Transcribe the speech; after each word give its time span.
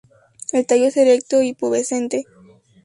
El 0.51 0.65
tallo 0.65 0.85
es 0.85 0.97
erecto 0.97 1.43
y 1.43 1.53
pubescente. 1.53 2.25